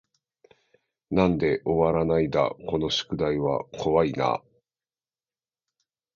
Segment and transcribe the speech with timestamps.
[1.11, 4.43] なんで終わらないだこの宿題は怖い y な